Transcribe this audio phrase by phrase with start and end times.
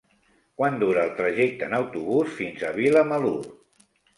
[0.61, 3.39] Quant dura el trajecte en autobús fins a Vilamalur?